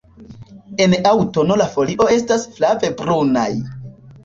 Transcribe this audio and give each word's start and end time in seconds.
En 0.85 0.95
aŭtuno 1.09 1.59
la 1.63 1.69
folio 1.75 2.09
estas 2.17 2.49
flave 2.57 2.93
brunaj. 3.05 3.49